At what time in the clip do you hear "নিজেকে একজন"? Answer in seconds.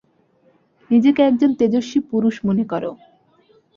0.89-1.51